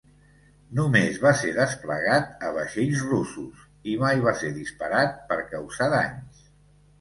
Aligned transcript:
Només 0.77 1.19
va 1.25 1.33
ser 1.41 1.51
desplegat 1.57 2.47
a 2.47 2.49
vaixells 2.55 3.03
russos, 3.11 3.67
i 3.93 3.99
mai 4.05 4.25
va 4.25 4.35
ser 4.41 4.51
disparat 4.57 5.15
per 5.29 5.39
causar 5.53 5.91
danys. 5.95 6.43